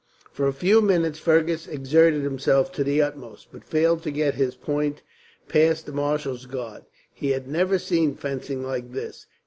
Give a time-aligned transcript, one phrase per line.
[0.33, 4.55] For a few minutes Fergus exerted himself to the utmost, but failed to get his
[4.55, 5.03] point
[5.47, 6.85] past the marshal's guard.
[7.13, 9.27] He had never seen fencing like this.